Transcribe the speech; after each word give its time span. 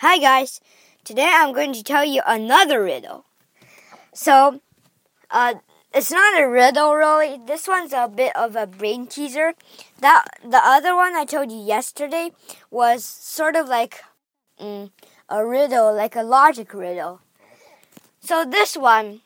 Hi 0.00 0.18
guys, 0.18 0.60
today 1.04 1.32
I'm 1.32 1.54
going 1.54 1.72
to 1.72 1.82
tell 1.82 2.04
you 2.04 2.20
another 2.26 2.82
riddle. 2.82 3.24
So, 4.12 4.60
uh, 5.30 5.54
it's 5.94 6.10
not 6.10 6.38
a 6.38 6.46
riddle 6.46 6.94
really. 6.94 7.40
This 7.46 7.66
one's 7.66 7.94
a 7.94 8.06
bit 8.06 8.36
of 8.36 8.56
a 8.56 8.66
brain 8.66 9.06
teaser. 9.06 9.54
That 10.00 10.26
the 10.44 10.60
other 10.62 10.94
one 10.94 11.16
I 11.16 11.24
told 11.24 11.50
you 11.50 11.56
yesterday 11.56 12.32
was 12.70 13.06
sort 13.06 13.56
of 13.56 13.68
like 13.68 14.04
mm, 14.60 14.90
a 15.30 15.46
riddle, 15.46 15.94
like 15.94 16.14
a 16.14 16.22
logic 16.22 16.74
riddle. 16.74 17.22
So 18.20 18.44
this 18.44 18.76
one, 18.76 19.22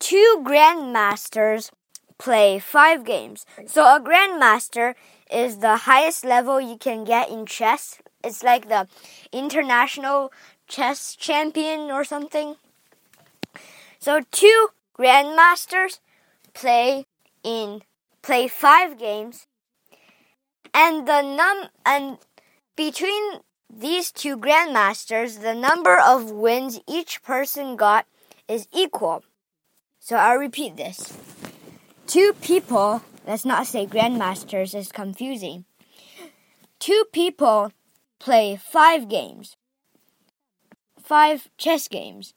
two 0.00 0.42
grandmasters 0.44 1.70
play 2.18 2.58
five 2.58 3.04
games. 3.04 3.46
So 3.68 3.84
a 3.84 4.00
grandmaster 4.00 4.94
is 5.30 5.58
the 5.58 5.86
highest 5.86 6.24
level 6.24 6.60
you 6.60 6.76
can 6.76 7.04
get 7.04 7.30
in 7.30 7.46
chess. 7.46 8.00
It's 8.24 8.42
like 8.42 8.68
the 8.68 8.88
international 9.32 10.32
chess 10.66 11.14
champion 11.14 11.90
or 11.90 12.04
something. 12.04 12.56
So 13.98 14.20
two 14.30 14.68
grandmasters 14.98 16.00
play 16.54 17.06
in 17.44 17.82
play 18.22 18.48
five 18.48 18.98
games 18.98 19.46
and 20.74 21.06
the 21.06 21.22
num 21.22 21.68
and 21.86 22.18
between 22.76 23.40
these 23.70 24.10
two 24.10 24.36
grandmasters 24.36 25.40
the 25.40 25.54
number 25.54 25.98
of 25.98 26.30
wins 26.30 26.80
each 26.86 27.22
person 27.22 27.76
got 27.76 28.06
is 28.48 28.66
equal. 28.72 29.22
So 30.00 30.16
I'll 30.16 30.38
repeat 30.38 30.76
this. 30.76 31.16
Two 32.06 32.32
people, 32.40 33.02
let's 33.26 33.44
not 33.44 33.66
say 33.66 33.86
grandmasters, 33.86 34.74
is 34.74 34.90
confusing. 34.90 35.66
Two 36.78 37.04
people 37.12 37.72
play 38.18 38.56
five 38.56 39.08
games, 39.08 39.56
five 41.00 41.48
chess 41.56 41.88
games. 41.88 42.34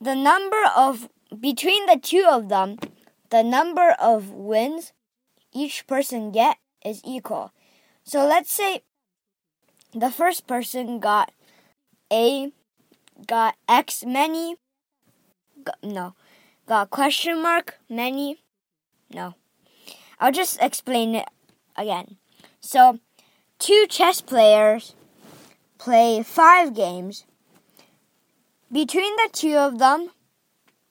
The 0.00 0.14
number 0.14 0.62
of, 0.76 1.08
between 1.40 1.86
the 1.86 1.98
two 2.00 2.26
of 2.28 2.48
them, 2.48 2.78
the 3.30 3.42
number 3.42 3.96
of 4.00 4.30
wins 4.30 4.92
each 5.52 5.86
person 5.86 6.30
get 6.30 6.58
is 6.84 7.00
equal. 7.04 7.52
So 8.04 8.26
let's 8.26 8.52
say 8.52 8.82
the 9.92 10.10
first 10.10 10.46
person 10.46 11.00
got 11.00 11.32
A, 12.12 12.52
got 13.26 13.56
X 13.68 14.04
many, 14.04 14.56
got, 15.64 15.82
no, 15.82 16.14
got 16.66 16.90
question 16.90 17.42
mark 17.42 17.78
many, 17.88 18.38
no. 19.12 19.34
I'll 20.20 20.32
just 20.32 20.60
explain 20.62 21.14
it 21.14 21.28
again. 21.76 22.16
So, 22.60 23.00
two 23.58 23.86
chess 23.88 24.20
players 24.20 24.94
play 25.78 26.22
five 26.22 26.74
games. 26.74 27.24
Between 28.70 29.14
the 29.16 29.28
two 29.32 29.56
of 29.56 29.78
them, 29.78 30.10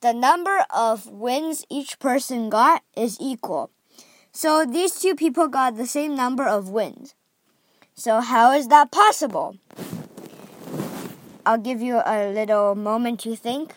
the 0.02 0.13
number 0.13 0.66
of 0.69 1.07
wins 1.07 1.66
each 1.69 1.99
person 1.99 2.49
got 2.49 2.83
is 2.95 3.17
equal. 3.19 3.72
So 4.31 4.66
these 4.66 4.99
two 4.99 5.16
people 5.16 5.47
got 5.47 5.77
the 5.77 5.88
same 5.88 6.16
number 6.16 6.45
of 6.45 6.69
wins. 6.69 7.16
So 7.94 8.19
how 8.19 8.52
is 8.52 8.67
that 8.67 8.91
possible? 8.91 9.57
I'll 11.45 11.57
give 11.57 11.81
you 11.81 12.02
a 12.05 12.31
little 12.31 12.75
moment 12.75 13.19
to 13.22 13.35
think. 13.35 13.75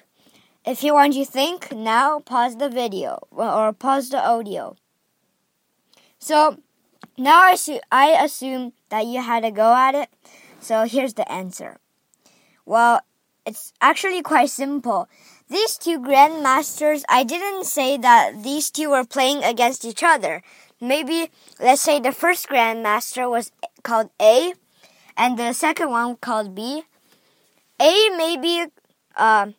If 0.64 0.83
you 0.83 0.95
want 0.95 1.14
to 1.14 1.25
think, 1.25 1.73
now 1.73 2.20
pause 2.20 2.56
the 2.56 2.69
video 2.69 3.27
or 3.30 3.73
pause 3.73 4.11
the 4.11 4.23
audio. 4.23 4.77
So 6.19 6.58
now 7.19 7.42
I, 7.42 7.52
assume, 7.52 7.80
I 7.91 8.11
assume 8.24 8.72
that 8.91 9.06
you 9.06 9.20
had 9.20 9.44
a 9.44 9.50
go 9.50 9.74
at 9.74 9.94
it. 9.94 10.08
So 10.61 10.84
here's 10.84 11.14
the 11.14 11.30
answer. 11.30 11.78
Well, 12.64 13.00
it's 13.47 13.72
actually 13.80 14.22
quite 14.22 14.50
simple. 14.50 15.08
These 15.48 15.78
two 15.78 15.98
grandmasters, 15.98 17.05
I 17.08 17.24
didn't 17.24 17.64
say 17.64 17.96
that 17.96 18.42
these 18.42 18.70
two 18.70 18.91
were 18.91 19.05
playing 19.05 19.42
against 19.42 19.84
each 19.84 20.02
other. 20.02 20.42
Maybe, 20.80 21.30
let's 21.58 21.83
say 21.83 21.98
the 21.98 22.12
first 22.12 22.48
grandmaster 22.48 23.28
was 23.28 23.51
called 23.83 24.11
A, 24.20 24.52
and 25.17 25.39
the 25.39 25.52
second 25.52 25.90
one 25.90 26.17
called 26.17 26.55
B. 26.55 26.83
A 27.80 28.11
maybe 28.17 28.70
uh, 29.17 29.52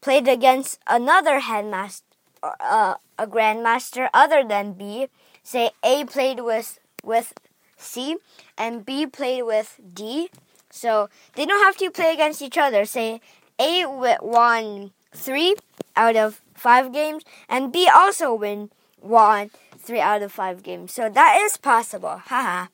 played 0.00 0.28
against 0.28 0.78
another 0.86 1.40
headmaster, 1.40 2.06
uh, 2.42 2.94
a 3.18 3.26
grandmaster 3.26 4.08
other 4.14 4.44
than 4.44 4.74
B. 4.74 5.08
Say 5.42 5.70
A 5.82 6.04
played 6.04 6.40
with 6.40 6.78
with 7.04 7.34
C 7.76 8.16
and 8.56 8.84
B 8.84 9.06
played 9.06 9.42
with 9.42 9.78
D. 9.92 10.30
So 10.70 11.08
they 11.34 11.46
don't 11.46 11.64
have 11.64 11.76
to 11.78 11.90
play 11.90 12.12
against 12.12 12.42
each 12.42 12.58
other. 12.58 12.84
Say 12.84 13.20
A 13.58 13.84
won 13.86 14.92
three 15.12 15.54
out 15.96 16.16
of 16.16 16.40
five 16.54 16.92
games, 16.92 17.22
and 17.48 17.72
B 17.72 17.88
also 17.92 18.34
win 18.34 18.70
won 19.00 19.50
three 19.78 20.00
out 20.00 20.22
of 20.22 20.32
five 20.32 20.62
games. 20.62 20.92
So 20.92 21.08
that 21.08 21.40
is 21.44 21.56
possible. 21.56 22.20
Haha. 22.26 22.66